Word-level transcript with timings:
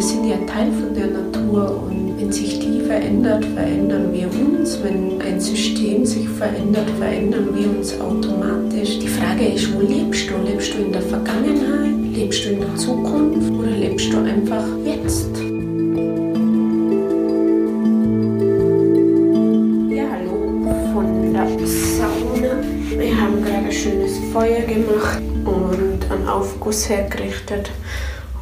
wir 0.00 0.06
sind 0.06 0.24
ja 0.24 0.36
Teil 0.46 0.72
von 0.72 0.94
der 0.94 1.08
Natur 1.08 1.82
und 1.84 2.18
wenn 2.18 2.32
sich 2.32 2.58
die 2.58 2.80
verändert, 2.80 3.44
verändern 3.44 4.10
wir 4.14 4.28
uns. 4.28 4.82
Wenn 4.82 5.20
ein 5.20 5.38
System 5.38 6.06
sich 6.06 6.26
verändert, 6.26 6.88
verändern 6.98 7.50
wir 7.54 7.68
uns 7.68 8.00
automatisch. 8.00 8.98
Die 8.98 9.08
Frage 9.08 9.48
ist, 9.48 9.74
wo 9.74 9.82
lebst 9.82 10.30
du? 10.30 10.38
Lebst 10.50 10.72
du 10.72 10.78
in 10.78 10.92
der 10.92 11.02
Vergangenheit? 11.02 12.16
Lebst 12.16 12.46
du 12.46 12.48
in 12.48 12.60
der 12.60 12.74
Zukunft? 12.76 13.52
Oder 13.52 13.72
lebst 13.72 14.10
du 14.10 14.16
einfach 14.20 14.64
jetzt? 14.86 15.36
Ja, 19.90 20.04
hallo 20.14 20.94
von 20.94 21.32
der 21.34 21.46
Sauna. 21.66 22.56
Wir 22.96 23.20
haben 23.20 23.44
gerade 23.44 23.66
ein 23.66 23.72
schönes 23.72 24.16
Feuer 24.32 24.62
gemacht 24.62 25.20
und 25.44 26.10
einen 26.10 26.26
Aufguss 26.26 26.88
hergerichtet. 26.88 27.70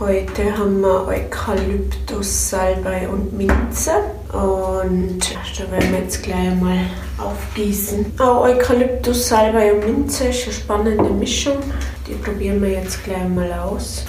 Heute 0.00 0.56
haben 0.56 0.80
wir 0.80 1.08
Eukalyptus, 1.08 2.50
Salbei 2.50 3.08
und 3.08 3.32
Minze. 3.36 3.90
Und 4.32 5.18
da 5.58 5.70
werden 5.72 5.90
wir 5.90 5.98
jetzt 5.98 6.22
gleich 6.22 6.54
mal 6.54 6.78
aufgießen. 7.18 8.12
Auch 8.20 8.44
Eukalyptus, 8.44 9.26
Salbei 9.26 9.72
und 9.72 9.84
Minze 9.84 10.28
ist 10.28 10.44
eine 10.44 10.52
spannende 10.52 11.10
Mischung. 11.10 11.58
Die 12.06 12.14
probieren 12.14 12.62
wir 12.62 12.70
jetzt 12.70 13.02
gleich 13.02 13.28
mal 13.28 13.52
aus. 13.54 14.04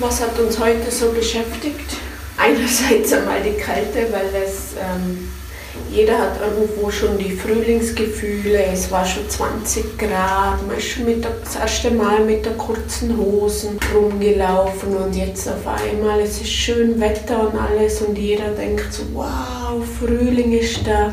Was 0.00 0.22
hat 0.22 0.38
uns 0.38 0.58
heute 0.58 0.90
so 0.90 1.12
beschäftigt? 1.12 1.98
Einerseits 2.38 3.12
einmal 3.12 3.42
die 3.42 3.52
Kälte, 3.52 4.10
weil 4.10 4.42
es 4.42 4.72
ähm, 4.80 5.28
jeder 5.90 6.16
hat 6.18 6.40
irgendwo 6.40 6.90
schon 6.90 7.18
die 7.18 7.32
Frühlingsgefühle. 7.32 8.64
Es 8.72 8.90
war 8.90 9.04
schon 9.04 9.28
20 9.28 9.98
Grad, 9.98 10.66
man 10.66 10.78
ist 10.78 10.88
schon 10.88 11.04
mit 11.04 11.22
der, 11.22 11.32
das 11.44 11.56
erste 11.56 11.90
Mal 11.90 12.24
mit 12.24 12.46
der 12.46 12.54
kurzen 12.54 13.14
Hosen 13.18 13.78
rumgelaufen 13.94 14.96
und 14.96 15.14
jetzt 15.14 15.46
auf 15.48 15.66
einmal 15.66 16.20
es 16.20 16.40
ist 16.40 16.50
schön 16.50 16.98
Wetter 16.98 17.50
und 17.50 17.58
alles 17.58 18.00
und 18.00 18.16
jeder 18.16 18.52
denkt 18.52 18.90
so, 18.92 19.02
wow, 19.12 19.59
Frühling 19.98 20.52
ist 20.52 20.86
da 20.86 21.12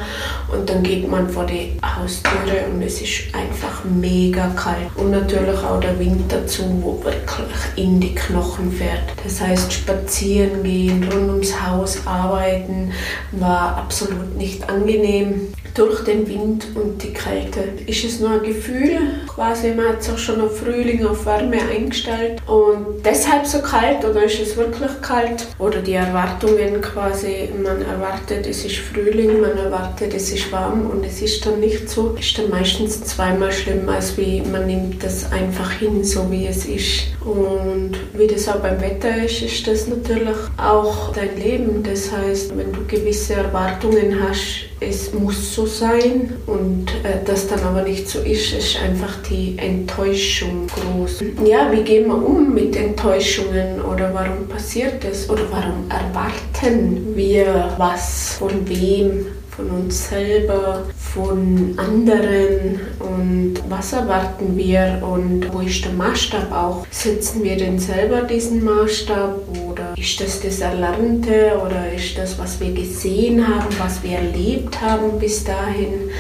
und 0.52 0.70
dann 0.70 0.84
geht 0.84 1.10
man 1.10 1.30
vor 1.30 1.46
die 1.46 1.74
Haustüre 1.84 2.66
und 2.72 2.82
es 2.82 3.02
ist 3.02 3.34
einfach 3.34 3.84
mega 3.84 4.48
kalt 4.50 4.90
und 4.96 5.12
natürlich 5.12 5.60
auch 5.60 5.80
der 5.80 6.00
Wind 6.00 6.32
dazu, 6.32 6.64
wo 6.82 7.04
wirklich 7.04 7.58
in 7.76 8.00
die 8.00 8.16
Knochen 8.16 8.72
fährt. 8.72 9.04
Das 9.24 9.42
heißt, 9.42 9.72
spazieren 9.72 10.64
gehen, 10.64 11.04
rund 11.12 11.30
ums 11.30 11.62
Haus 11.62 12.06
arbeiten 12.06 12.92
war 13.32 13.78
absolut 13.78 14.36
nicht 14.38 14.68
angenehm 14.70 15.54
durch 15.78 16.04
den 16.04 16.28
Wind 16.28 16.68
und 16.76 17.04
die 17.04 17.14
Kälte. 17.14 17.60
Ist 17.86 18.04
es 18.04 18.20
nur 18.20 18.32
ein 18.32 18.44
Gefühl, 18.44 18.98
quasi 19.28 19.72
man 19.74 19.90
hat 19.90 20.04
sich 20.04 20.18
schon 20.18 20.42
auf 20.42 20.60
Frühling, 20.60 21.06
auf 21.06 21.26
Wärme 21.26 21.58
eingestellt 21.70 22.42
und 22.48 23.06
deshalb 23.06 23.46
so 23.46 23.60
kalt 23.60 24.04
oder 24.04 24.24
ist 24.24 24.40
es 24.40 24.58
wirklich 24.58 24.92
kalt? 25.02 25.48
Oder 25.60 25.82
die 25.82 25.94
Erwartungen 25.94 26.82
quasi, 26.82 27.50
man 27.62 27.82
erwartet, 27.82 28.48
es 28.48 28.66
ist 28.66 28.78
Frühling, 28.78 29.40
man 29.40 29.58
erwartet, 29.58 30.14
es 30.14 30.32
ist 30.32 30.52
warm 30.52 30.90
und 30.90 31.06
es 31.06 31.22
ist 31.22 31.46
dann 31.46 31.60
nicht 31.60 31.90
so. 31.90 32.16
Ist 32.20 32.38
dann 32.38 32.50
meistens 32.50 33.04
zweimal 33.04 33.52
schlimmer, 33.52 33.94
als 33.94 34.18
wie 34.18 34.42
man 34.42 34.66
nimmt 34.66 35.04
das 35.04 35.32
einfach 35.32 35.72
hin, 35.72 36.04
so 36.04 36.30
wie 36.32 36.48
es 36.48 36.66
ist. 36.66 37.04
Und 37.24 37.92
wie 38.14 38.28
das 38.28 38.48
auch 38.48 38.58
beim 38.58 38.82
Wetter 38.82 39.24
ist, 39.24 39.42
ist 39.42 39.68
das 39.68 39.88
natürlich 39.88 40.38
auch 40.58 41.14
dein 41.14 41.36
Leben. 41.38 41.84
Das 41.84 42.12
heißt, 42.12 42.58
wenn 42.58 42.72
du 42.74 42.86
gewisse 42.88 43.34
Erwartungen 43.34 44.18
hast, 44.28 44.67
es 44.80 45.14
muss 45.14 45.56
so 45.56 45.66
sein 45.66 46.34
und 46.46 46.88
äh, 47.04 47.24
das 47.26 47.48
dann 47.48 47.62
aber 47.62 47.82
nicht 47.82 48.08
so 48.08 48.20
ist, 48.20 48.54
ist 48.54 48.78
einfach 48.78 49.22
die 49.24 49.58
Enttäuschung 49.58 50.68
groß. 50.68 51.24
Ja, 51.46 51.72
wie 51.72 51.82
gehen 51.82 52.08
wir 52.08 52.16
um 52.16 52.54
mit 52.54 52.76
Enttäuschungen 52.76 53.82
oder 53.82 54.14
warum 54.14 54.48
passiert 54.48 55.04
das 55.04 55.30
oder 55.30 55.44
warum 55.50 55.90
erwarten 55.90 57.16
wir 57.16 57.74
was 57.78 58.36
von 58.38 58.68
wem? 58.70 59.26
Von 59.58 59.72
uns 59.72 60.10
selber, 60.10 60.84
von 60.96 61.74
anderen 61.78 62.80
und 63.00 63.56
was 63.68 63.92
erwarten 63.92 64.56
wir 64.56 65.02
und 65.02 65.52
wo 65.52 65.62
ist 65.62 65.84
der 65.84 65.94
Maßstab 65.94 66.52
auch? 66.52 66.86
Setzen 66.92 67.44
wir 67.44 67.58
denn 67.58 67.80
selber 67.80 68.22
diesen 68.22 68.64
Maßstab 68.64 69.36
oder 69.68 69.96
ist 69.98 70.22
das 70.22 70.42
das 70.42 70.60
Erlernte 70.60 71.60
oder 71.66 71.92
ist 71.92 72.16
das, 72.20 72.38
was 72.38 72.60
wir 72.60 72.72
gesehen 72.72 73.48
haben, 73.48 73.68
was 73.80 74.04
wir 74.04 74.20
erlebt 74.20 74.80
haben 74.80 75.18
bis 75.20 75.44
dahin? 75.44 76.12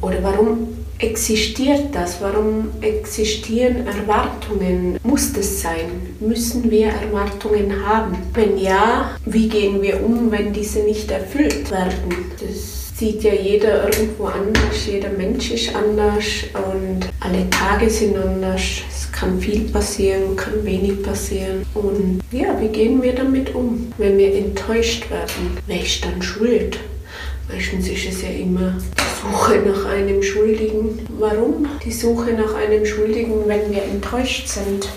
Oder 0.00 0.22
warum 0.22 0.68
existiert 0.98 1.92
das? 1.92 2.20
Warum 2.20 2.68
existieren 2.82 3.84
Erwartungen? 3.84 5.00
Muss 5.02 5.32
das 5.32 5.60
sein? 5.60 6.14
Müssen 6.20 6.70
wir 6.70 6.86
Erwartungen 6.86 7.84
haben? 7.84 8.16
Wenn 8.32 8.56
ja, 8.56 9.10
wie 9.24 9.48
gehen 9.48 9.82
wir 9.82 10.02
um, 10.04 10.30
wenn 10.30 10.52
diese 10.52 10.80
nicht 10.80 11.10
erfüllt 11.10 11.68
werden? 11.70 12.30
Das 12.40 12.75
sieht 12.96 13.22
ja 13.22 13.34
jeder 13.34 13.84
irgendwo 13.84 14.24
anders, 14.24 14.86
jeder 14.86 15.10
Mensch 15.10 15.50
ist 15.50 15.74
anders 15.74 16.24
und 16.54 17.00
alle 17.20 17.48
Tage 17.50 17.90
sind 17.90 18.16
anders. 18.16 18.62
Es 18.90 19.12
kann 19.12 19.38
viel 19.38 19.68
passieren, 19.68 20.34
kann 20.34 20.64
wenig 20.64 21.02
passieren. 21.02 21.66
Und 21.74 22.20
ja, 22.32 22.58
wie 22.60 22.68
gehen 22.68 23.02
wir 23.02 23.14
damit 23.14 23.54
um, 23.54 23.92
wenn 23.98 24.16
wir 24.16 24.34
enttäuscht 24.34 25.10
werden? 25.10 25.58
Wer 25.66 25.82
ist 25.82 26.04
dann 26.04 26.22
schuld? 26.22 26.78
Meistens 27.52 27.88
ist 27.88 28.08
es 28.08 28.22
ja 28.22 28.30
immer 28.30 28.74
die 28.98 29.28
Suche 29.28 29.58
nach 29.58 29.84
einem 29.84 30.22
Schuldigen. 30.22 31.06
Warum 31.18 31.66
die 31.84 31.92
Suche 31.92 32.32
nach 32.32 32.54
einem 32.54 32.84
Schuldigen, 32.84 33.46
wenn 33.46 33.70
wir 33.70 33.82
enttäuscht 33.84 34.48
sind? 34.48 34.88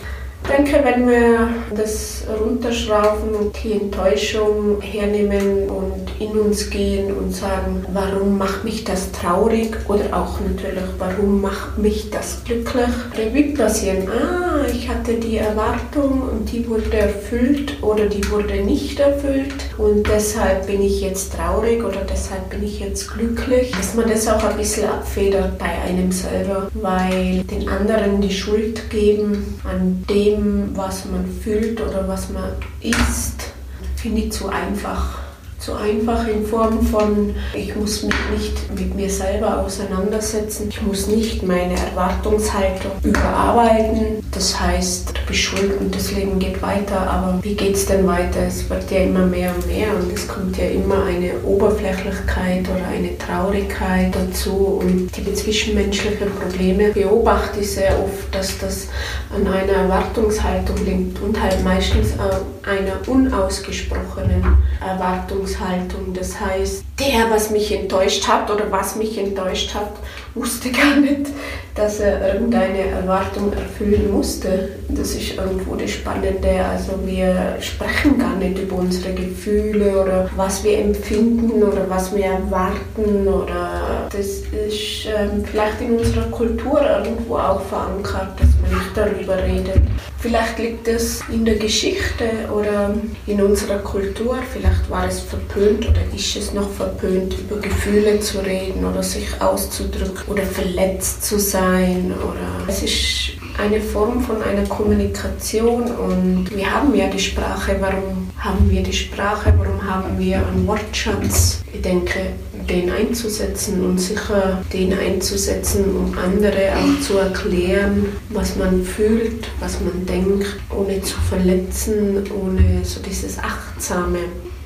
Denke, 0.50 0.84
wenn 0.84 1.08
wir 1.08 1.50
das 1.76 2.24
runterschrauben 2.44 3.36
und 3.36 3.64
die 3.64 3.74
Enttäuschung 3.74 4.82
hernehmen 4.82 5.70
und 5.70 6.10
in 6.20 6.32
uns 6.38 6.70
gehen 6.70 7.16
und 7.16 7.34
sagen, 7.34 7.86
warum 7.94 8.38
macht 8.38 8.64
mich 8.64 8.84
das 8.84 9.12
traurig 9.12 9.76
oder 9.88 10.06
auch 10.12 10.40
natürlich, 10.42 10.84
warum 10.98 11.42
macht 11.42 11.78
mich 11.78 12.10
das 12.10 12.44
glücklich, 12.44 12.90
Revue 13.16 13.54
passieren. 13.54 14.08
Ah, 14.10 14.66
ich 14.72 14.90
hatte 14.90 15.14
die 15.14 15.38
Erwartung 15.38 16.24
und 16.32 16.52
die 16.52 16.68
wurde 16.68 16.98
erfüllt 16.98 17.82
oder 17.82 18.08
die 18.08 18.30
wurde 18.30 18.56
nicht 18.64 19.00
erfüllt 19.00 19.54
und 19.78 20.08
deshalb 20.08 20.68
bin 20.68 20.82
ich 20.82 21.02
jetzt 21.02 21.34
traurig 21.34 21.84
oder 21.84 22.02
deshalb 22.10 22.50
bin 22.50 22.64
ich 22.64 22.80
jetzt 22.80 23.14
glücklich. 23.14 23.72
Dass 23.72 23.96
man 23.96 24.10
das 24.10 24.28
auch 24.28 24.44
ein 24.44 24.58
bisschen 24.58 24.90
abfedert 24.90 25.58
bei 25.58 25.72
einem 25.88 26.12
selber, 26.12 26.70
weil 26.74 27.44
den 27.44 27.70
anderen 27.70 28.20
die 28.22 28.34
Schuld 28.34 28.90
geben 28.90 29.60
an 29.64 30.04
dem, 30.10 30.39
dem, 30.40 30.76
was 30.76 31.06
man 31.06 31.26
fühlt 31.26 31.80
oder 31.82 32.08
was 32.08 32.30
man 32.30 32.52
ist, 32.82 33.52
finde 33.96 34.22
ich 34.22 34.32
zu 34.32 34.50
einfach 34.50 35.20
zu 35.60 35.76
einfach 35.76 36.26
in 36.28 36.46
Form 36.46 36.82
von, 36.82 37.36
ich 37.54 37.76
muss 37.76 38.04
mich 38.04 38.16
nicht 38.32 38.80
mit 38.80 38.96
mir 38.96 39.10
selber 39.10 39.60
auseinandersetzen, 39.60 40.70
ich 40.70 40.82
muss 40.82 41.08
nicht 41.08 41.44
meine 41.44 41.76
Erwartungshaltung 41.76 42.92
überarbeiten. 43.04 44.24
Das 44.32 44.58
heißt, 44.60 45.10
du 45.10 45.22
bist 45.28 45.40
schuld 45.40 45.80
und 45.80 45.94
das 45.94 46.14
Leben 46.14 46.40
geht 46.40 46.62
weiter, 46.62 47.02
aber 47.10 47.40
wie 47.44 47.56
geht 47.56 47.76
es 47.76 47.86
denn 47.86 48.08
weiter? 48.08 48.40
Es 48.48 48.70
wird 48.70 48.90
ja 48.90 49.00
immer 49.00 49.26
mehr 49.26 49.54
und 49.54 49.68
mehr 49.68 49.88
und 49.96 50.14
es 50.14 50.28
kommt 50.28 50.58
ja 50.58 50.66
immer 50.66 51.04
eine 51.04 51.34
Oberflächlichkeit 51.44 52.66
oder 52.70 52.88
eine 52.88 53.18
Traurigkeit 53.18 54.16
dazu 54.16 54.80
und 54.82 55.10
die 55.16 55.34
zwischenmenschlichen 55.34 56.30
Probleme 56.42 56.90
beobachte 56.92 57.60
ich 57.60 57.72
sehr 57.72 58.00
oft, 58.02 58.34
dass 58.34 58.58
das 58.60 58.88
an 59.36 59.46
einer 59.46 59.74
Erwartungshaltung 59.74 60.78
liegt 60.86 61.22
und 61.22 61.42
halt 61.42 61.62
meistens 61.64 62.14
an 62.18 62.42
einer 62.66 63.08
unausgesprochenen 63.08 64.58
Erwartungshaltung. 64.82 66.14
Das 66.14 66.40
heißt, 66.40 66.84
der, 67.00 67.30
was 67.30 67.50
mich 67.50 67.72
enttäuscht 67.74 68.28
hat 68.28 68.50
oder 68.52 68.72
was 68.72 68.96
mich 68.96 69.18
enttäuscht 69.18 69.74
hat, 69.74 69.92
wusste 70.36 70.72
gar 70.72 70.96
nicht, 70.98 71.28
dass 71.76 72.00
er 72.00 72.34
irgendeine 72.34 72.80
Erwartung 72.80 73.54
erfüllen 73.54 74.12
musste. 74.12 74.70
Das 74.90 75.12
ist 75.12 75.38
irgendwo 75.38 75.76
das 75.76 75.92
Spannende. 75.92 76.66
Also 76.66 76.94
wir 77.06 77.58
sprechen 77.62 78.18
gar 78.18 78.36
nicht 78.36 78.60
über 78.60 78.78
unsere 78.78 79.14
Gefühle 79.14 80.02
oder 80.02 80.30
was 80.36 80.64
wir 80.64 80.80
empfinden 80.80 81.64
oder 81.64 81.90
was 81.90 82.16
wir 82.16 82.26
erwarten 82.26 83.28
oder 83.28 84.08
das 84.12 84.26
ist 84.26 85.06
ähm, 85.06 85.44
vielleicht 85.46 85.82
in 85.82 85.98
unserer 85.98 86.30
Kultur 86.32 86.82
irgendwo 86.82 87.36
auch 87.38 87.62
verankert, 87.62 88.40
dass 88.40 88.50
man 88.62 88.80
nicht 88.80 88.96
darüber 88.96 89.38
redet. 89.38 89.82
Vielleicht 90.22 90.60
liegt 90.60 90.88
es 90.90 91.22
in 91.30 91.46
der 91.46 91.56
Geschichte 91.56 92.26
oder 92.54 92.94
in 93.26 93.42
unserer 93.42 93.78
Kultur. 93.78 94.38
Vielleicht 94.52 94.90
war 94.90 95.08
es 95.08 95.22
verpönt 95.22 95.88
oder 95.88 96.02
ist 96.14 96.36
es 96.36 96.54
noch 96.54 96.70
verpönt, 96.70 97.36
über 97.40 97.62
Gefühle 97.62 98.20
zu 98.20 98.40
reden 98.40 98.84
oder 98.84 99.02
sich 99.02 99.28
auszudrücken 99.42 100.28
oder 100.28 100.44
verletzt 100.44 101.24
zu 101.24 101.40
sein. 101.40 102.14
Oder 102.22 102.68
es 102.68 102.84
ist 102.84 103.40
eine 103.58 103.80
Form 103.80 104.22
von 104.22 104.42
einer 104.42 104.68
Kommunikation 104.68 105.84
und 105.84 106.54
wir 106.54 106.70
haben 106.70 106.94
ja 106.94 107.08
die 107.08 107.20
Sprache. 107.20 107.78
Warum 107.80 108.30
haben 108.38 108.70
wir 108.70 108.84
die 108.84 108.94
Sprache, 108.94 109.54
warum 109.58 109.82
haben 109.82 110.20
wir 110.20 110.46
einen 110.46 110.68
Wortschatz? 110.68 111.64
Ich 111.74 111.82
denke, 111.82 112.34
den 112.70 112.92
einzusetzen 112.92 113.84
und 113.84 114.00
sicher 114.00 114.64
den 114.72 114.94
einzusetzen, 114.94 115.86
um 115.96 116.18
andere 116.18 116.74
auch 116.76 117.02
zu 117.02 117.18
erklären, 117.18 118.06
was 118.30 118.56
man 118.56 118.84
fühlt, 118.84 119.50
was 119.60 119.80
man 119.82 120.06
denkt, 120.06 120.48
ohne 120.70 121.02
zu 121.02 121.16
verletzen, 121.30 122.24
ohne 122.32 122.86
so 122.86 123.02
dieses 123.02 123.40
Achtsame. 123.40 124.20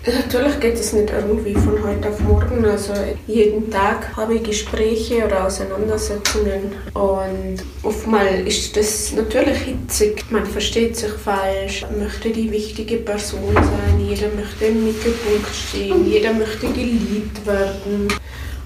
Natürlich 0.06 0.60
geht 0.60 0.74
es 0.74 0.92
nicht 0.92 1.12
irgendwie 1.12 1.54
von 1.54 1.82
heute 1.82 2.10
auf 2.10 2.20
morgen. 2.20 2.66
Also 2.66 2.92
jeden 3.26 3.72
Tag 3.72 4.18
habe 4.18 4.36
ich 4.36 4.44
Gespräche 4.44 5.26
oder 5.26 5.46
Auseinandersetzungen 5.48 6.74
und 6.94 7.64
oftmals 7.84 8.46
ist 8.46 8.76
das 8.76 9.14
natürlich 9.14 9.60
hitzig. 9.60 10.26
Man 10.30 10.46
versteht 10.46 10.98
sich 10.98 11.12
falsch, 11.12 11.86
möchte 11.98 12.32
die 12.32 12.52
wichtige 12.52 12.98
Person 12.98 13.54
sein, 13.54 14.06
jeder 14.06 14.28
möchte 14.36 14.66
im 14.66 14.84
Mittelpunkt 14.84 15.56
stehen, 15.56 16.06
jeder 16.06 16.34
möchte 16.34 16.68
geliebt 16.68 17.46
werden. 17.46 18.10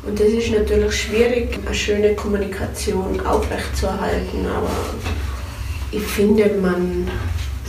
Und 0.07 0.19
das 0.19 0.29
ist 0.29 0.49
natürlich 0.51 0.95
schwierig, 0.95 1.59
eine 1.63 1.75
schöne 1.75 2.15
Kommunikation 2.15 3.19
aufrechtzuerhalten, 3.19 4.47
aber 4.47 4.71
ich 5.91 6.03
finde, 6.03 6.49
man 6.59 7.07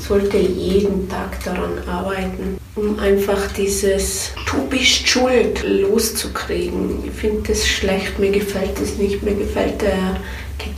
sollte 0.08 0.38
jeden 0.38 1.06
Tag 1.08 1.44
daran 1.44 1.78
arbeiten, 1.86 2.56
um 2.74 2.98
einfach 2.98 3.52
dieses 3.52 4.32
Du 4.50 4.66
bist 4.68 5.06
schuld 5.06 5.62
loszukriegen. 5.62 7.04
Ich 7.04 7.12
finde 7.12 7.48
das 7.48 7.68
schlecht, 7.68 8.18
mir 8.18 8.30
gefällt 8.30 8.80
das 8.80 8.96
nicht, 8.96 9.22
mir 9.22 9.34
gefällt 9.34 9.82
der 9.82 10.16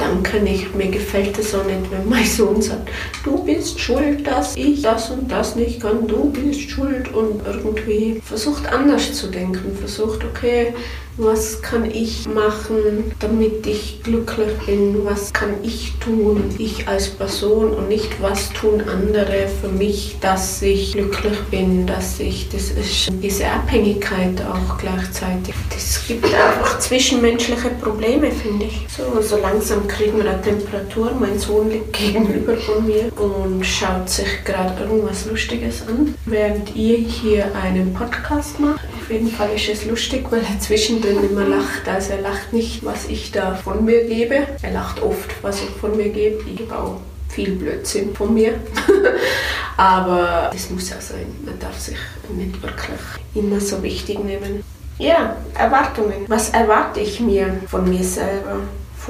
Gedanke 0.00 0.40
nicht, 0.40 0.74
mir 0.74 0.88
gefällt 0.88 1.38
es 1.38 1.54
auch 1.54 1.64
nicht, 1.64 1.90
wenn 1.90 2.08
mein 2.08 2.24
Sohn 2.24 2.62
sagt, 2.62 2.88
du 3.22 3.44
bist 3.44 3.78
schuld, 3.78 4.26
dass 4.26 4.56
ich 4.56 4.80
das 4.80 5.10
und 5.10 5.30
das 5.30 5.56
nicht 5.56 5.80
kann, 5.82 6.08
du 6.08 6.30
bist 6.30 6.70
schuld 6.70 7.12
und 7.12 7.46
irgendwie 7.46 8.20
versucht 8.24 8.66
anders 8.72 9.12
zu 9.12 9.26
denken, 9.26 9.76
versucht, 9.76 10.24
okay, 10.24 10.72
was 11.20 11.60
kann 11.60 11.84
ich 11.84 12.26
machen, 12.28 13.12
damit 13.18 13.66
ich 13.66 14.02
glücklich 14.02 14.52
bin? 14.64 15.04
Was 15.04 15.32
kann 15.32 15.50
ich 15.62 15.92
tun, 16.00 16.54
ich 16.58 16.88
als 16.88 17.08
Person 17.08 17.72
und 17.72 17.88
nicht 17.88 18.10
was 18.22 18.50
tun 18.50 18.80
andere 18.80 19.48
für 19.60 19.68
mich, 19.68 20.16
dass 20.20 20.62
ich 20.62 20.92
glücklich 20.92 21.38
bin, 21.50 21.86
dass 21.86 22.20
ich, 22.20 22.48
das 22.48 22.70
ist 22.70 23.10
diese 23.22 23.46
Abhängigkeit 23.46 24.40
auch 24.42 24.78
gleichzeitig. 24.78 25.54
Es 25.76 26.06
gibt 26.06 26.24
einfach 26.24 26.78
zwischenmenschliche 26.78 27.70
Probleme, 27.80 28.30
finde 28.30 28.66
ich. 28.66 28.86
So, 28.88 29.20
so 29.20 29.36
langsam 29.36 29.86
kriegen 29.90 30.16
wir 30.16 30.30
eine 30.30 30.40
Temperatur. 30.40 31.12
Mein 31.18 31.38
Sohn 31.38 31.70
liegt 31.70 31.92
gegenüber 31.98 32.56
von 32.56 32.86
mir 32.86 33.12
und 33.18 33.64
schaut 33.64 34.08
sich 34.08 34.44
gerade 34.44 34.84
irgendwas 34.84 35.26
Lustiges 35.26 35.86
an, 35.86 36.14
während 36.26 36.74
ihr 36.74 36.96
hier 36.96 37.54
einen 37.54 37.92
Podcast 37.92 38.58
macht. 38.60 38.80
Auf 39.00 39.10
jeden 39.10 39.28
Fall 39.30 39.50
ist 39.54 39.68
es 39.68 39.84
lustig, 39.84 40.26
weil 40.30 40.40
er 40.40 40.60
zwischendrin 40.60 41.28
immer 41.28 41.44
lacht. 41.44 41.88
Also 41.88 42.12
er 42.12 42.22
lacht 42.22 42.52
nicht, 42.52 42.84
was 42.84 43.06
ich 43.06 43.32
da 43.32 43.54
von 43.54 43.84
mir 43.84 44.04
gebe. 44.04 44.46
Er 44.62 44.72
lacht 44.72 45.02
oft, 45.02 45.30
was 45.42 45.60
ich 45.62 45.70
von 45.70 45.96
mir 45.96 46.08
gebe. 46.08 46.42
Ich 46.48 46.56
gebe 46.56 46.76
auch 46.76 47.00
viel 47.28 47.52
Blödsinn 47.52 48.14
von 48.14 48.32
mir. 48.32 48.54
Aber 49.76 50.50
das 50.52 50.70
muss 50.70 50.90
ja 50.90 51.00
sein. 51.00 51.26
Man 51.44 51.58
darf 51.58 51.78
sich 51.78 51.96
nicht 52.36 52.62
wirklich 52.62 53.00
immer 53.34 53.60
so 53.60 53.82
wichtig 53.82 54.22
nehmen. 54.22 54.62
Ja, 54.98 55.36
Erwartungen. 55.54 56.26
Was 56.28 56.50
erwarte 56.50 57.00
ich 57.00 57.20
mir 57.20 57.60
von 57.68 57.88
mir 57.88 58.04
selber, 58.04 58.58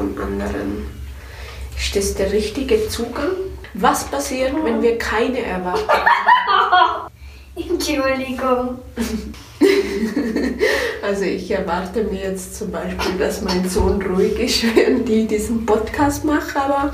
von 0.00 0.18
anderen? 0.18 0.86
Ist 1.76 1.94
das 1.94 2.14
der 2.14 2.32
richtige 2.32 2.88
Zugang? 2.88 3.32
Was 3.74 4.04
passiert, 4.04 4.54
wenn 4.64 4.82
wir 4.82 4.98
keine 4.98 5.42
Erwartungen 5.42 5.88
haben? 6.46 7.10
Entschuldigung. 7.56 8.78
Also 11.02 11.24
ich 11.24 11.50
erwarte 11.50 12.04
mir 12.04 12.20
jetzt 12.20 12.56
zum 12.56 12.70
Beispiel, 12.70 13.18
dass 13.18 13.40
mein 13.40 13.68
Sohn 13.68 14.00
ruhig 14.02 14.38
ist, 14.38 14.62
während 14.76 15.08
ich 15.08 15.26
diesen 15.26 15.66
Podcast 15.66 16.24
mache, 16.24 16.60
aber, 16.60 16.92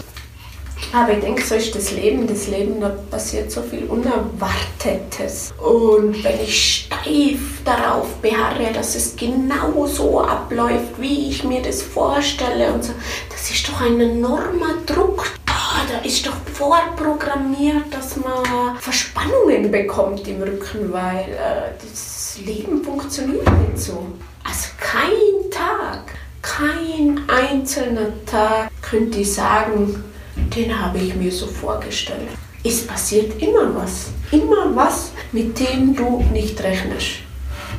aber 0.92 1.12
ich 1.12 1.20
denke, 1.20 1.42
so 1.42 1.54
ist 1.54 1.74
das 1.74 1.92
Leben. 1.92 2.26
Das 2.26 2.48
Leben, 2.48 2.80
da 2.80 2.90
passiert 3.10 3.50
so 3.50 3.62
viel 3.62 3.84
Unerwartetes. 3.84 5.52
Und 5.58 6.22
wenn 6.24 6.40
ich 6.40 6.86
steif 6.86 7.62
darauf 7.64 8.06
beharre, 8.16 8.72
dass 8.72 8.94
es 8.94 9.16
genau 9.16 9.86
so 9.86 10.20
abläuft, 10.20 11.00
wie 11.00 11.30
ich 11.30 11.44
mir 11.44 11.62
das 11.62 11.82
vorstelle 11.82 12.72
und 12.72 12.84
so, 12.84 12.92
das 13.30 13.50
ist 13.50 13.68
doch 13.68 13.80
ein 13.80 14.00
enormer 14.00 14.74
Druck 14.86 15.26
da 15.88 15.98
ist 15.98 16.26
doch 16.26 16.36
vorprogrammiert, 16.52 17.92
dass 17.92 18.16
man 18.16 18.76
Verspannungen 18.78 19.70
bekommt 19.70 20.26
im 20.26 20.42
Rücken, 20.42 20.92
weil 20.92 21.28
äh, 21.30 21.72
das 21.80 22.38
Leben 22.44 22.82
funktioniert 22.82 23.46
nicht 23.60 23.78
so. 23.78 24.06
Also 24.42 24.68
kein 24.78 25.50
Tag, 25.50 26.14
kein 26.42 27.20
einzelner 27.28 28.08
Tag 28.24 28.70
könnte 28.82 29.20
ich 29.20 29.32
sagen, 29.32 30.02
den 30.36 30.78
habe 30.78 30.98
ich 30.98 31.14
mir 31.14 31.32
so 31.32 31.46
vorgestellt. 31.46 32.28
Es 32.64 32.86
passiert 32.86 33.40
immer 33.40 33.74
was, 33.74 34.06
immer 34.32 34.74
was, 34.74 35.10
mit 35.32 35.58
dem 35.58 35.94
du 35.94 36.24
nicht 36.32 36.60
rechnest. 36.62 37.26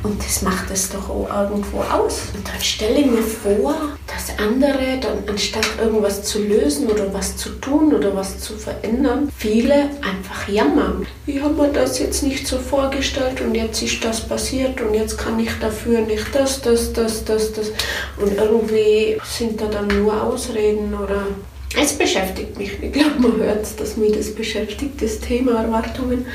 Und 0.02 0.22
das 0.24 0.42
macht 0.42 0.70
es 0.70 0.90
doch 0.90 1.10
auch 1.10 1.28
irgendwo 1.28 1.78
aus. 1.80 2.22
Und 2.34 2.46
dann 2.46 2.60
stelle 2.60 3.00
ich 3.00 3.06
mir 3.06 3.22
vor, 3.22 3.74
dass 4.06 4.38
andere 4.38 4.98
dann 5.00 5.28
anstatt 5.28 5.66
irgendwas 5.80 6.22
zu 6.22 6.42
lösen 6.42 6.88
oder 6.88 7.12
was 7.12 7.36
zu 7.36 7.50
tun 7.60 7.92
oder 7.92 8.14
was 8.14 8.38
zu 8.38 8.56
verändern, 8.56 9.30
viele 9.36 9.90
einfach 10.00 10.48
jammern. 10.48 11.06
Ich 11.26 11.42
habe 11.42 11.54
mir 11.54 11.72
das 11.72 11.98
jetzt 11.98 12.22
nicht 12.22 12.46
so 12.46 12.58
vorgestellt 12.58 13.40
und 13.40 13.54
jetzt 13.54 13.82
ist 13.82 14.04
das 14.04 14.20
passiert 14.20 14.80
und 14.80 14.94
jetzt 14.94 15.18
kann 15.18 15.38
ich 15.40 15.50
dafür 15.60 16.00
nicht 16.00 16.32
das, 16.32 16.62
das, 16.62 16.92
das, 16.92 17.24
das, 17.24 17.52
das. 17.52 17.72
Und 18.18 18.36
irgendwie 18.36 19.18
sind 19.24 19.60
da 19.60 19.66
dann 19.66 19.88
nur 19.88 20.22
Ausreden 20.22 20.94
oder 20.94 21.26
es 21.76 21.92
beschäftigt 21.92 22.56
mich. 22.58 22.72
Ich 22.82 22.92
glaube, 22.92 23.20
man 23.20 23.36
hört, 23.36 23.78
dass 23.78 23.96
mich 23.96 24.12
das 24.12 24.34
beschäftigt, 24.34 25.02
das 25.02 25.20
Thema 25.20 25.62
Erwartungen. 25.62 26.26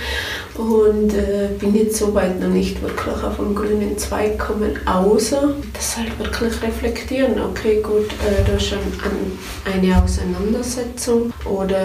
Und 0.55 1.13
äh, 1.13 1.49
bin 1.59 1.75
jetzt 1.75 1.97
soweit 1.97 2.39
noch 2.39 2.49
nicht 2.49 2.81
wirklich 2.81 3.23
auf 3.23 3.39
einen 3.39 3.55
grünen 3.55 3.97
Zweig 3.97 4.37
gekommen, 4.37 4.77
außer 4.85 5.55
das 5.73 5.97
halt 5.97 6.17
wirklich 6.19 6.61
reflektieren. 6.61 7.41
Okay, 7.41 7.81
gut, 7.81 8.11
äh, 8.11 8.43
da 8.45 8.53
ist 8.53 8.67
schon 8.67 8.79
eine 9.65 10.03
Auseinandersetzung 10.03 11.33
oder 11.45 11.83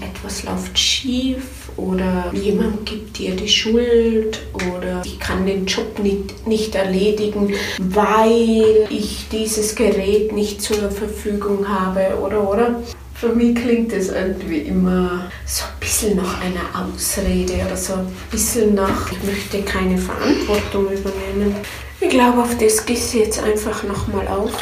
etwas 0.00 0.42
läuft 0.42 0.76
schief 0.76 1.57
oder 1.78 2.30
jemand 2.34 2.84
gibt 2.84 3.18
dir 3.18 3.34
die 3.34 3.48
Schuld 3.48 4.40
oder 4.72 5.02
ich 5.04 5.18
kann 5.18 5.46
den 5.46 5.64
Job 5.64 5.98
nicht, 6.00 6.46
nicht 6.46 6.74
erledigen, 6.74 7.54
weil 7.78 8.86
ich 8.90 9.26
dieses 9.30 9.74
Gerät 9.74 10.32
nicht 10.32 10.60
zur 10.60 10.90
Verfügung 10.90 11.68
habe 11.68 12.18
oder 12.20 12.48
oder. 12.48 12.82
Für 13.14 13.30
mich 13.30 13.56
klingt 13.56 13.92
es 13.92 14.10
irgendwie 14.10 14.58
immer 14.58 15.28
so 15.44 15.64
ein 15.64 15.80
bisschen 15.80 16.16
nach 16.16 16.40
einer 16.40 16.86
Ausrede 16.86 17.54
oder 17.66 17.76
so 17.76 17.94
ein 17.94 18.06
bisschen 18.30 18.74
nach, 18.74 19.10
ich 19.10 19.22
möchte 19.24 19.62
keine 19.62 19.98
Verantwortung 19.98 20.84
übernehmen. 20.84 21.56
Ich 22.00 22.10
glaube, 22.10 22.42
auf 22.42 22.56
das 22.58 22.86
gehst 22.86 23.14
du 23.14 23.18
jetzt 23.18 23.42
einfach 23.42 23.82
nochmal 23.82 24.28
auf. 24.28 24.52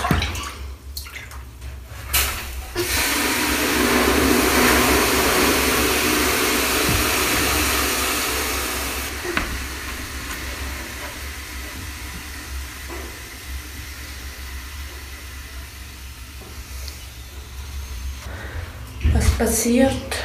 Passiert, 19.38 20.16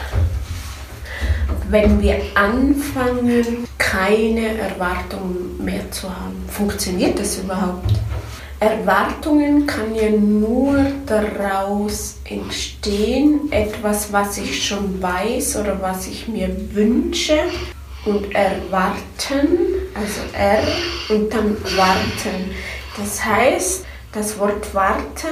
wenn 1.69 2.01
wir 2.01 2.19
anfangen, 2.35 3.67
keine 3.77 4.57
Erwartungen 4.57 5.63
mehr 5.63 5.89
zu 5.91 6.09
haben? 6.09 6.43
Funktioniert 6.47 7.19
das 7.19 7.37
überhaupt? 7.37 7.91
Erwartungen 8.59 9.65
kann 9.65 9.95
ja 9.95 10.09
nur 10.11 10.85
daraus 11.07 12.17
entstehen, 12.25 13.51
etwas, 13.51 14.13
was 14.13 14.37
ich 14.37 14.63
schon 14.63 15.01
weiß 15.01 15.57
oder 15.57 15.81
was 15.81 16.07
ich 16.07 16.27
mir 16.27 16.55
wünsche 16.71 17.39
und 18.05 18.33
erwarten, 18.35 19.47
also 19.95 20.21
R 20.33 20.63
und 21.09 21.33
dann 21.33 21.57
warten. 21.75 22.51
Das 22.97 23.25
heißt, 23.25 23.85
das 24.11 24.37
Wort 24.37 24.73
warten 24.75 25.29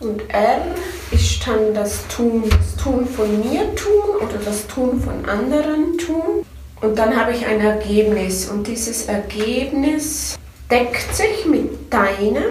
und 0.00 0.22
R 0.30 0.60
ist 1.10 1.46
dann 1.46 1.74
das 1.74 2.06
Tun, 2.08 2.44
das 2.48 2.76
Tun 2.82 3.06
von 3.06 3.40
mir 3.40 3.74
tun 3.74 4.16
oder 4.20 4.38
das 4.44 4.66
Tun 4.66 5.00
von 5.00 5.24
anderen 5.28 5.98
tun. 5.98 6.44
Und 6.80 6.98
dann 6.98 7.16
habe 7.16 7.32
ich 7.32 7.44
ein 7.44 7.60
Ergebnis 7.60 8.48
und 8.48 8.66
dieses 8.66 9.06
Ergebnis 9.06 10.38
deckt 10.70 11.14
sich 11.14 11.44
mit 11.46 11.92
deinem 11.92 12.44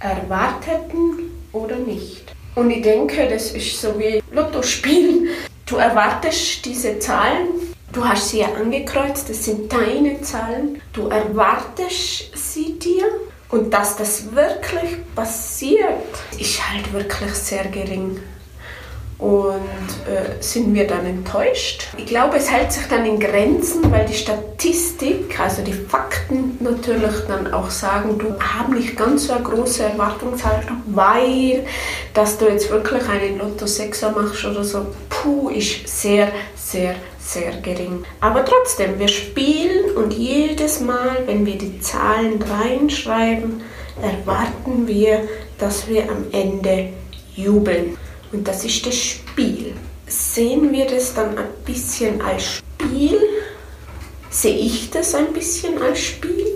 Erwarteten 0.00 1.30
oder 1.52 1.76
nicht. 1.76 2.32
Und 2.54 2.70
ich 2.70 2.82
denke, 2.82 3.28
das 3.28 3.50
ist 3.50 3.80
so 3.80 3.98
wie 3.98 4.22
Lotto 4.32 4.62
spielen. 4.62 5.28
Du 5.66 5.76
erwartest 5.76 6.64
diese 6.64 6.98
Zahlen, 6.98 7.48
Du 7.92 8.06
hast 8.06 8.28
sie 8.28 8.40
ja 8.40 8.52
angekreuzt, 8.52 9.30
das 9.30 9.44
sind 9.44 9.72
deine 9.72 10.20
Zahlen. 10.20 10.82
Du 10.92 11.08
erwartest 11.08 12.36
sie 12.36 12.78
dir 12.78 13.06
und 13.50 13.72
dass 13.72 13.96
das 13.96 14.34
wirklich 14.34 14.96
passiert, 15.14 16.04
ist 16.38 16.68
halt 16.68 16.92
wirklich 16.92 17.32
sehr 17.32 17.64
gering. 17.64 18.20
Und 19.18 19.54
äh, 20.06 20.42
sind 20.42 20.74
wir 20.74 20.86
dann 20.86 21.06
enttäuscht? 21.06 21.86
Ich 21.96 22.04
glaube, 22.04 22.36
es 22.36 22.50
hält 22.50 22.70
sich 22.70 22.86
dann 22.86 23.06
in 23.06 23.18
Grenzen, 23.18 23.90
weil 23.90 24.04
die 24.04 24.14
Statistik, 24.14 25.40
also 25.40 25.62
die 25.62 25.72
Fakten 25.72 26.58
natürlich 26.60 27.24
dann 27.26 27.50
auch 27.54 27.70
sagen, 27.70 28.18
du 28.18 28.34
hast 28.38 28.68
nicht 28.68 28.94
ganz 28.94 29.28
so 29.28 29.32
eine 29.32 29.42
große 29.42 29.84
Erwartungshaltung, 29.84 30.82
weil, 30.88 31.64
dass 32.12 32.36
du 32.36 32.46
jetzt 32.46 32.70
wirklich 32.70 33.08
einen 33.08 33.38
Lotto 33.38 33.66
6 33.66 34.02
machst 34.14 34.44
oder 34.44 34.62
so, 34.62 34.86
puh, 35.08 35.48
ist 35.48 35.88
sehr, 35.88 36.30
sehr, 36.54 36.96
sehr 37.26 37.52
gering. 37.60 38.04
Aber 38.20 38.44
trotzdem, 38.44 38.98
wir 38.98 39.08
spielen 39.08 39.96
und 39.96 40.12
jedes 40.12 40.80
Mal, 40.80 41.26
wenn 41.26 41.44
wir 41.44 41.58
die 41.58 41.80
Zahlen 41.80 42.40
reinschreiben, 42.42 43.62
erwarten 44.00 44.86
wir, 44.86 45.28
dass 45.58 45.88
wir 45.88 46.04
am 46.10 46.26
Ende 46.32 46.90
jubeln. 47.34 47.96
Und 48.32 48.46
das 48.46 48.64
ist 48.64 48.86
das 48.86 48.94
Spiel. 48.94 49.74
Sehen 50.06 50.72
wir 50.72 50.86
das 50.86 51.14
dann 51.14 51.36
ein 51.36 51.48
bisschen 51.64 52.20
als 52.20 52.44
Spiel? 52.44 53.18
Sehe 54.30 54.56
ich 54.56 54.90
das 54.90 55.14
ein 55.14 55.32
bisschen 55.32 55.80
als 55.82 55.98
Spiel? 55.98 56.46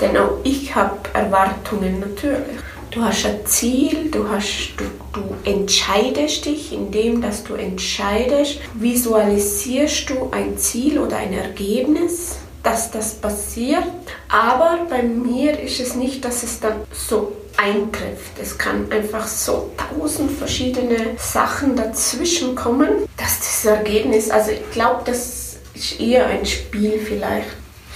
Denn 0.00 0.16
auch 0.16 0.38
ich 0.42 0.74
habe 0.74 0.98
Erwartungen 1.14 2.00
natürlich. 2.00 2.58
Du 2.92 3.02
hast 3.02 3.24
ein 3.24 3.46
Ziel, 3.46 4.10
du, 4.10 4.28
hast, 4.28 4.74
du, 4.76 4.84
du 5.14 5.50
entscheidest 5.50 6.44
dich, 6.44 6.74
indem 6.74 7.22
dass 7.22 7.42
du 7.42 7.54
entscheidest, 7.54 8.58
visualisierst 8.74 10.10
du 10.10 10.28
ein 10.30 10.58
Ziel 10.58 10.98
oder 10.98 11.16
ein 11.16 11.32
Ergebnis, 11.32 12.36
dass 12.62 12.90
das 12.90 13.14
passiert. 13.14 13.86
Aber 14.28 14.86
bei 14.90 15.02
mir 15.02 15.58
ist 15.58 15.80
es 15.80 15.94
nicht, 15.94 16.22
dass 16.22 16.42
es 16.42 16.60
dann 16.60 16.82
so 16.92 17.32
eintrifft. 17.56 18.38
Es 18.38 18.58
kann 18.58 18.92
einfach 18.92 19.26
so 19.26 19.70
tausend 19.78 20.30
verschiedene 20.30 21.16
Sachen 21.16 21.74
dazwischen 21.74 22.54
kommen, 22.54 23.08
dass 23.16 23.38
das 23.38 23.64
Ergebnis, 23.64 24.28
also 24.28 24.50
ich 24.50 24.70
glaube, 24.70 25.00
das 25.06 25.56
ist 25.72 25.98
eher 25.98 26.26
ein 26.26 26.44
Spiel 26.44 26.98
vielleicht. 26.98 27.48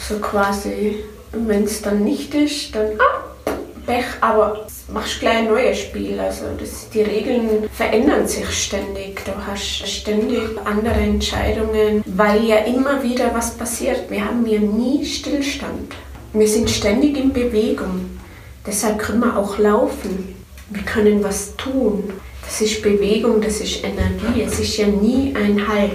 So 0.09 0.19
quasi, 0.21 1.05
wenn 1.33 1.65
es 1.65 1.83
dann 1.83 2.03
nicht 2.03 2.35
ist, 2.35 2.75
dann 2.75 2.99
ah, 2.99 3.53
Pech, 3.85 4.07
aber 4.21 4.67
machst 4.89 5.21
gleich 5.21 5.39
ein 5.39 5.47
neues 5.47 5.79
Spiel. 5.81 6.19
Also 6.19 6.45
das, 6.59 6.89
die 6.91 7.03
Regeln 7.03 7.69
verändern 7.73 8.27
sich 8.27 8.49
ständig. 8.51 9.25
Du 9.25 9.33
hast 9.47 9.87
ständig 9.89 10.43
andere 10.65 10.95
Entscheidungen, 10.95 12.03
weil 12.07 12.45
ja 12.45 12.59
immer 12.59 13.03
wieder 13.03 13.35
was 13.35 13.57
passiert. 13.57 14.11
Wir 14.11 14.25
haben 14.25 14.47
ja 14.47 14.61
nie 14.61 15.05
Stillstand. 15.05 15.95
Wir 16.33 16.49
sind 16.49 16.71
ständig 16.71 17.17
in 17.17 17.33
Bewegung. 17.33 18.19
Deshalb 18.67 18.99
können 18.99 19.21
wir 19.21 19.37
auch 19.37 19.59
laufen. 19.59 20.35
Wir 20.71 20.83
können 20.83 21.23
was 21.23 21.55
tun. 21.57 22.13
Das 22.45 22.61
ist 22.61 22.83
Bewegung, 22.83 23.41
das 23.41 23.61
ist 23.61 23.83
Energie. 23.83 24.43
Es 24.43 24.59
ist 24.59 24.77
ja 24.77 24.87
nie 24.87 25.35
ein 25.37 25.67
Halt. 25.67 25.93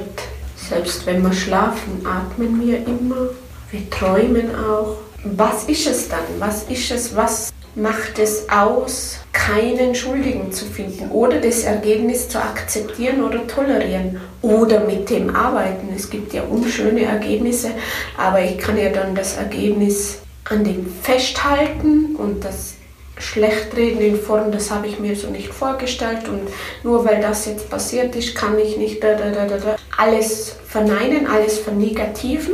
Selbst 0.56 1.06
wenn 1.06 1.22
wir 1.22 1.34
schlafen, 1.34 2.06
atmen 2.06 2.62
wir 2.66 2.78
immer. 2.86 3.30
Wir 3.72 3.90
träumen 3.90 4.56
auch. 4.56 4.98
Was 5.24 5.66
ist 5.66 5.88
es 5.88 6.10
dann? 6.10 6.24
Was 6.40 6.64
ist 6.64 6.92
es? 6.92 7.16
Was 7.16 7.54
macht 7.76 8.20
es 8.20 8.50
aus, 8.50 9.20
keinen 9.32 9.96
Schuldigen 9.96 10.52
zu 10.52 10.66
finden 10.66 11.10
oder 11.12 11.40
das 11.40 11.64
Ergebnis 11.64 12.28
zu 12.30 12.38
akzeptieren 12.38 13.24
oder 13.24 13.48
tolerieren 13.48 14.20
oder 14.42 14.82
mit 14.82 15.10
dem 15.10 15.36
arbeiten? 15.36 15.90
Es 15.96 16.10
gibt 16.10 16.34
ja 16.34 16.44
unschöne 16.44 17.04
Ergebnisse, 17.04 17.72
aber 18.18 18.42
ich 18.42 18.58
kann 18.58 18.78
ja 18.78 18.90
dann 18.90 19.16
das 19.16 19.38
Ergebnis 19.38 20.20
an 20.46 20.64
dem 20.64 20.86
festhalten 21.02 22.16
und 22.18 22.44
das 22.44 22.74
Schlechtreden 23.18 24.02
in 24.02 24.20
Form, 24.20 24.52
das 24.52 24.72
habe 24.72 24.88
ich 24.88 25.00
mir 25.00 25.16
so 25.16 25.30
nicht 25.30 25.50
vorgestellt 25.50 26.28
und 26.28 26.50
nur 26.84 27.06
weil 27.06 27.22
das 27.22 27.46
jetzt 27.46 27.70
passiert 27.70 28.16
ist, 28.16 28.36
kann 28.36 28.58
ich 28.58 28.78
nicht 28.78 29.04
da, 29.04 29.14
da, 29.14 29.30
da, 29.30 29.46
da, 29.46 29.76
alles 29.96 30.56
verneinen, 30.68 31.28
alles 31.28 31.60
vernegativen. 31.60 32.54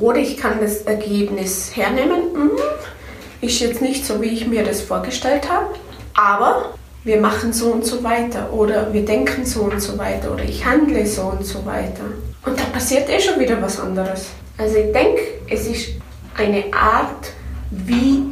Oder 0.00 0.18
ich 0.18 0.36
kann 0.36 0.60
das 0.60 0.82
Ergebnis 0.82 1.72
hernehmen, 1.74 2.22
hm, 2.32 2.50
ist 3.42 3.60
jetzt 3.60 3.82
nicht 3.82 4.06
so, 4.06 4.22
wie 4.22 4.28
ich 4.28 4.46
mir 4.46 4.64
das 4.64 4.80
vorgestellt 4.80 5.50
habe, 5.50 5.74
aber 6.14 6.74
wir 7.04 7.20
machen 7.20 7.52
so 7.52 7.72
und 7.72 7.84
so 7.84 8.02
weiter 8.04 8.52
oder 8.52 8.92
wir 8.94 9.04
denken 9.04 9.44
so 9.44 9.62
und 9.62 9.82
so 9.82 9.98
weiter 9.98 10.32
oder 10.32 10.44
ich 10.44 10.64
handle 10.64 11.04
so 11.04 11.22
und 11.22 11.44
so 11.44 11.66
weiter. 11.66 12.04
Und 12.46 12.58
da 12.58 12.64
passiert 12.72 13.10
eh 13.10 13.20
schon 13.20 13.40
wieder 13.40 13.60
was 13.60 13.80
anderes. 13.80 14.26
Also 14.56 14.76
ich 14.76 14.92
denke, 14.92 15.22
es 15.50 15.66
ist 15.66 15.88
eine 16.36 16.64
Art, 16.72 17.32
wie 17.70 18.22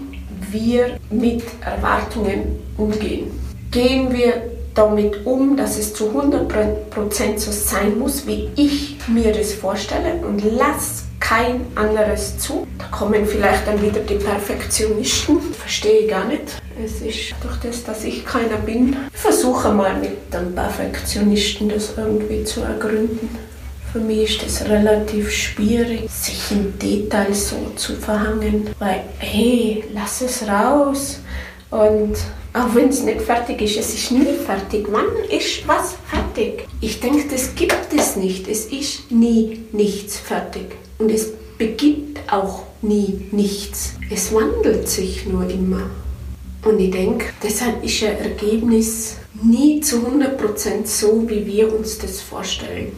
wir 0.51 0.97
mit 1.11 1.43
Erwartungen 1.61 2.61
umgehen. 2.77 3.31
Gehen 3.73 4.13
wir 4.13 4.51
damit 4.75 5.27
um, 5.27 5.57
dass 5.57 5.77
es 5.77 5.93
zu 5.93 6.11
100% 6.11 7.39
so 7.39 7.51
sein 7.51 7.99
muss, 7.99 8.27
wie 8.27 8.49
ich 8.55 8.99
mir 9.09 9.33
das 9.33 9.55
vorstelle 9.55 10.15
und 10.25 10.45
lass 10.45 11.05
kein 11.31 11.65
anderes 11.77 12.39
zu. 12.39 12.67
Da 12.77 12.87
kommen 12.87 13.25
vielleicht 13.25 13.67
dann 13.67 13.81
wieder 13.81 14.01
die 14.01 14.17
Perfektionisten. 14.17 15.41
Verstehe 15.41 16.01
ich 16.01 16.11
gar 16.11 16.25
nicht. 16.25 16.43
Es 16.85 17.01
ist 17.03 17.35
durch 17.41 17.57
das, 17.63 17.85
dass 17.85 18.03
ich 18.05 18.25
keiner 18.27 18.57
bin. 18.57 18.97
Ich 19.13 19.21
versuche 19.21 19.69
mal 19.71 19.95
mit 19.97 20.35
dem 20.35 20.55
Perfektionisten 20.55 21.69
das 21.69 21.95
irgendwie 21.97 22.43
zu 22.43 22.63
ergründen. 22.63 23.29
Für 23.93 24.01
mich 24.01 24.45
ist 24.45 24.63
es 24.63 24.69
relativ 24.69 25.31
schwierig, 25.31 26.11
sich 26.11 26.51
in 26.51 26.77
Details 26.79 27.51
so 27.51 27.73
zu 27.77 27.95
verhangen, 27.95 28.71
weil, 28.79 29.03
hey, 29.19 29.85
lass 29.95 30.23
es 30.23 30.49
raus. 30.49 31.21
Und 31.71 32.17
auch 32.55 32.75
wenn 32.75 32.89
es 32.89 33.03
nicht 33.03 33.21
fertig 33.21 33.63
ist, 33.63 33.79
es 33.79 33.95
ist 33.95 34.11
nie 34.11 34.35
fertig. 34.47 34.87
Wann 34.91 35.07
ist 35.29 35.67
was 35.69 35.95
fertig? 36.09 36.67
Ich 36.81 36.99
denke, 36.99 37.29
das 37.31 37.55
gibt 37.55 37.93
es 37.97 38.17
nicht. 38.17 38.49
Es 38.49 38.67
ist 38.67 39.11
nie 39.13 39.65
nichts 39.73 40.19
fertig. 40.19 40.77
Und 41.01 41.11
es 41.11 41.33
beginnt 41.57 42.21
auch 42.31 42.65
nie 42.83 43.27
nichts. 43.33 43.95
Es 44.11 44.33
wandelt 44.35 44.87
sich 44.89 45.27
nur 45.27 45.49
immer. 45.49 45.91
Und 46.63 46.79
ich 46.79 46.91
denke, 46.91 47.27
deshalb 47.43 47.83
ist 47.83 48.03
ein 48.05 48.19
Ergebnis 48.19 49.17
nie 49.43 49.81
zu 49.81 49.97
100% 49.97 50.87
so, 50.87 51.29
wie 51.29 51.47
wir 51.47 51.75
uns 51.75 51.99
das 51.99 52.21
vorstellen. 52.21 52.93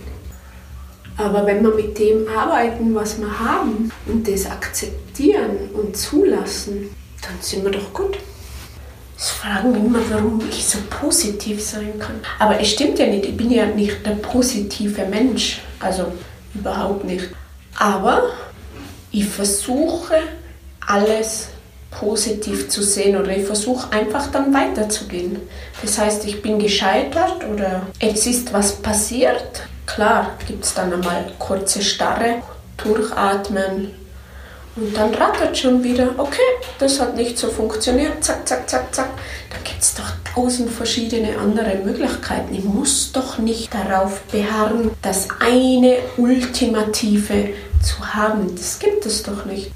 Aber 1.16 1.46
wenn 1.46 1.62
wir 1.62 1.74
mit 1.74 1.96
dem 1.98 2.26
arbeiten, 2.26 2.92
was 2.94 3.20
wir 3.20 3.38
haben 3.38 3.92
und 4.06 4.26
das 4.26 4.50
akzeptieren 4.50 5.70
und 5.74 5.96
zulassen, 5.96 6.90
dann 7.20 7.34
sind 7.40 7.62
wir 7.62 7.70
doch 7.70 7.92
gut. 7.92 8.18
Es 9.16 9.30
fragen 9.30 9.76
immer, 9.76 10.00
warum 10.10 10.40
ich 10.50 10.64
so 10.64 10.78
positiv 10.90 11.62
sein 11.62 11.96
kann. 12.00 12.16
Aber 12.40 12.58
es 12.58 12.72
stimmt 12.72 12.98
ja 12.98 13.06
nicht, 13.06 13.26
ich 13.26 13.36
bin 13.36 13.52
ja 13.52 13.66
nicht 13.66 14.04
der 14.04 14.16
positive 14.16 15.06
Mensch. 15.06 15.60
Also 15.78 16.06
überhaupt 16.54 17.04
nicht. 17.04 17.28
Aber 17.78 18.22
ich 19.10 19.26
versuche 19.26 20.16
alles 20.86 21.48
positiv 21.90 22.68
zu 22.68 22.82
sehen 22.82 23.16
oder 23.16 23.36
ich 23.36 23.44
versuche 23.44 23.92
einfach 23.92 24.30
dann 24.30 24.54
weiterzugehen. 24.54 25.40
Das 25.82 25.98
heißt, 25.98 26.24
ich 26.26 26.42
bin 26.42 26.58
gescheitert 26.58 27.44
oder 27.44 27.86
es 27.98 28.26
ist 28.26 28.52
was 28.52 28.72
passiert 28.76 29.62
Klar 29.86 30.38
gibt 30.46 30.64
es 30.64 30.74
dann 30.74 30.92
einmal 30.92 31.32
kurze 31.38 31.82
Starre, 31.82 32.42
durchatmen 32.78 33.90
und 34.76 34.96
dann 34.96 35.14
rattert 35.14 35.56
schon 35.56 35.84
wieder, 35.84 36.14
okay, 36.16 36.40
das 36.78 36.98
hat 37.00 37.16
nicht 37.16 37.36
so 37.36 37.48
funktioniert, 37.48 38.24
zack, 38.24 38.48
zack, 38.48 38.68
zack, 38.68 38.94
zack. 38.94 39.10
Da 39.50 39.56
gibt 39.64 39.82
es 39.82 39.94
doch 39.94 40.10
tausend 40.34 40.70
verschiedene 40.70 41.36
andere 41.38 41.76
Möglichkeiten. 41.84 42.54
Ich 42.54 42.64
muss 42.64 43.12
doch 43.12 43.38
nicht 43.38 43.72
darauf 43.74 44.22
beharren, 44.32 44.90
das 45.02 45.28
eine 45.40 45.98
Ultimative 46.16 47.50
zu 47.82 48.14
haben. 48.14 48.54
Das 48.56 48.78
gibt 48.78 49.04
es 49.04 49.22
doch 49.22 49.44
nicht. 49.44 49.72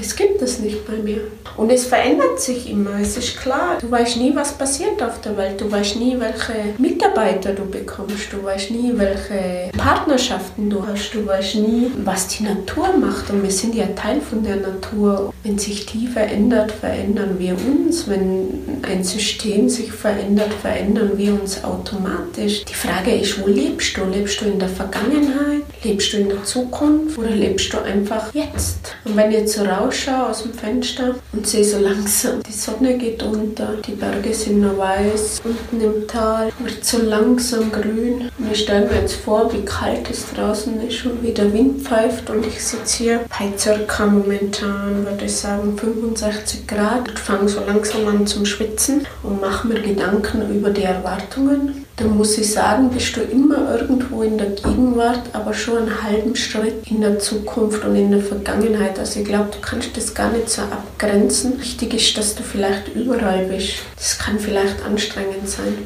Es 0.00 0.14
gibt 0.14 0.40
es 0.42 0.60
nicht 0.60 0.86
bei 0.86 0.96
mir. 0.96 1.22
Und 1.56 1.70
es 1.70 1.86
verändert 1.86 2.40
sich 2.40 2.70
immer, 2.70 3.00
es 3.00 3.16
ist 3.16 3.40
klar. 3.40 3.78
Du 3.80 3.90
weißt 3.90 4.16
nie, 4.18 4.32
was 4.34 4.52
passiert 4.52 5.02
auf 5.02 5.20
der 5.22 5.36
Welt. 5.36 5.60
Du 5.60 5.70
weißt 5.70 5.96
nie, 5.96 6.16
welche 6.18 6.74
Mitarbeiter 6.78 7.52
du 7.52 7.64
bekommst. 7.64 8.32
Du 8.32 8.44
weißt 8.44 8.70
nie, 8.70 8.92
welche 8.94 9.76
Partnerschaften 9.76 10.70
du 10.70 10.86
hast. 10.86 11.10
Du 11.10 11.26
weißt 11.26 11.56
nie, 11.56 11.90
was 12.04 12.28
die 12.28 12.44
Natur 12.44 12.96
macht. 12.96 13.30
Und 13.30 13.42
wir 13.42 13.50
sind 13.50 13.74
ja 13.74 13.86
Teil 13.96 14.20
von 14.20 14.44
der 14.44 14.56
Natur. 14.56 15.34
Wenn 15.42 15.58
sich 15.58 15.86
die 15.86 16.06
verändert, 16.06 16.70
verändern 16.70 17.36
wir 17.38 17.54
uns. 17.54 18.08
Wenn 18.08 18.80
ein 18.82 19.02
System 19.02 19.68
sich 19.68 19.90
verändert, 19.90 20.52
verändern 20.62 21.12
wir 21.16 21.32
uns 21.32 21.64
automatisch. 21.64 22.64
Die 22.66 22.74
Frage 22.74 23.16
ist, 23.16 23.42
wo 23.42 23.48
lebst 23.48 23.96
du? 23.96 24.04
Lebst 24.04 24.40
du 24.40 24.44
in 24.44 24.60
der 24.60 24.68
Vergangenheit? 24.68 25.62
Lebst 25.82 26.12
du 26.12 26.18
in 26.18 26.28
der 26.28 26.44
Zukunft? 26.44 27.18
Oder 27.18 27.30
lebst 27.30 27.72
du 27.72 27.78
einfach 27.78 28.32
jetzt? 28.32 28.94
Und 29.04 29.16
wenn 29.16 29.32
ihr 29.32 29.44
zu 29.46 29.64
raus 29.64 29.87
rausschaue 29.88 30.28
aus 30.28 30.42
dem 30.42 30.52
Fenster 30.52 31.14
und 31.32 31.46
sehe 31.46 31.64
so 31.64 31.78
langsam, 31.78 32.42
die 32.42 32.52
Sonne 32.52 32.98
geht 32.98 33.22
unter, 33.22 33.74
die 33.86 33.92
Berge 33.92 34.34
sind 34.34 34.60
noch 34.60 34.76
weiß, 34.76 35.40
unten 35.44 35.80
im 35.80 36.06
Tal 36.06 36.52
wird 36.58 36.84
so 36.84 36.98
langsam 36.98 37.72
grün. 37.72 38.30
Und 38.38 38.52
ich 38.52 38.60
stelle 38.60 38.86
mir 38.86 39.00
jetzt 39.00 39.16
vor, 39.16 39.50
wie 39.52 39.64
kalt 39.64 40.10
es 40.10 40.26
draußen 40.34 40.86
ist 40.86 41.06
und 41.06 41.22
wie 41.22 41.32
der 41.32 41.52
Wind 41.52 41.82
pfeift 41.82 42.28
und 42.28 42.46
ich 42.46 42.62
sitze 42.62 42.98
hier 42.98 43.20
bei 43.30 43.56
circa 43.56 44.06
momentan, 44.06 45.06
würde 45.06 45.24
ich 45.24 45.36
sagen, 45.36 45.76
65 45.76 46.66
Grad. 46.66 47.08
Und 47.08 47.18
fange 47.18 47.48
so 47.48 47.60
langsam 47.64 48.06
an 48.08 48.26
zum 48.26 48.44
Schwitzen 48.44 49.06
und 49.22 49.40
mache 49.40 49.66
mir 49.66 49.80
Gedanken 49.80 50.54
über 50.54 50.70
die 50.70 50.82
Erwartungen 50.82 51.87
dann 51.98 52.16
muss 52.16 52.38
ich 52.38 52.52
sagen, 52.52 52.90
bist 52.90 53.16
du 53.16 53.22
immer 53.22 53.76
irgendwo 53.76 54.22
in 54.22 54.38
der 54.38 54.50
Gegenwart, 54.50 55.22
aber 55.32 55.52
schon 55.52 55.78
einen 55.78 56.02
halben 56.02 56.36
Schritt 56.36 56.88
in 56.88 57.00
der 57.00 57.18
Zukunft 57.18 57.84
und 57.84 57.96
in 57.96 58.12
der 58.12 58.22
Vergangenheit. 58.22 58.98
Also 58.98 59.20
ich 59.20 59.26
glaube, 59.26 59.50
du 59.50 59.58
kannst 59.60 59.96
das 59.96 60.14
gar 60.14 60.30
nicht 60.30 60.48
so 60.48 60.62
abgrenzen. 60.62 61.58
Wichtig 61.60 61.94
ist, 61.94 62.16
dass 62.16 62.36
du 62.36 62.44
vielleicht 62.44 62.94
überall 62.94 63.46
bist. 63.46 63.74
Das 63.96 64.16
kann 64.16 64.38
vielleicht 64.38 64.84
anstrengend 64.84 65.48
sein. 65.48 65.76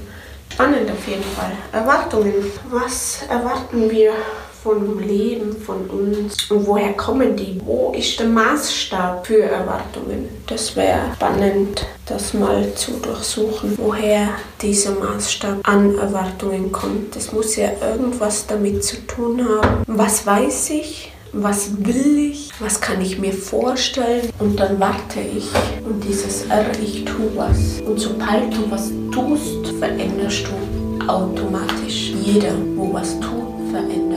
Spannend 0.52 0.90
auf 0.90 1.08
jeden 1.08 1.24
Fall. 1.24 1.52
Erwartungen. 1.72 2.34
Was 2.70 3.20
erwarten 3.30 3.90
wir 3.90 4.12
vom 4.62 4.98
Leben, 5.00 5.56
von 5.56 5.86
uns 5.90 6.50
und 6.50 6.66
woher 6.66 6.92
kommen 6.92 7.36
die? 7.36 7.60
Wo 7.64 7.92
ist 7.96 8.18
der 8.20 8.28
Maßstab 8.28 9.26
für 9.26 9.42
Erwartungen? 9.42 10.28
Das 10.46 10.76
wäre 10.76 11.00
spannend, 11.16 11.86
das 12.06 12.32
mal 12.34 12.72
zu 12.74 12.92
durchsuchen, 12.92 13.76
woher 13.76 14.28
dieser 14.60 14.92
Maßstab 14.92 15.66
an 15.68 15.98
Erwartungen 15.98 16.70
kommt. 16.70 17.16
Das 17.16 17.32
muss 17.32 17.56
ja 17.56 17.70
irgendwas 17.80 18.46
damit 18.46 18.84
zu 18.84 18.96
tun 19.06 19.46
haben. 19.46 19.82
Was 19.86 20.26
weiß 20.26 20.70
ich? 20.70 21.12
was 21.34 21.70
will 21.78 22.30
ich, 22.30 22.50
was 22.60 22.78
kann 22.80 23.00
ich 23.00 23.18
mir 23.18 23.32
vorstellen 23.32 24.28
und 24.38 24.60
dann 24.60 24.78
warte 24.78 25.20
ich 25.20 25.48
und 25.82 26.04
dieses 26.04 26.44
R, 26.46 26.66
ich 26.82 27.06
tue 27.06 27.30
was. 27.34 27.80
Und 27.86 27.98
sobald 27.98 28.52
du 28.52 28.70
was 28.70 28.90
tust, 29.10 29.74
veränderst 29.78 30.44
du 30.46 31.08
automatisch. 31.08 32.12
Jeder, 32.22 32.52
wo 32.76 32.92
was 32.92 33.18
tut, 33.20 33.70
verändert. 33.70 34.11